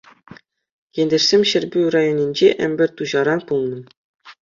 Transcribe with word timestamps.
Ентешсем 1.03 1.41
Ҫӗрпӳ 1.51 1.81
районӗнчи 1.99 2.47
Ӗмпӗрт 2.71 2.93
Туҫаран 2.99 3.39
пулнӑ. 3.49 3.79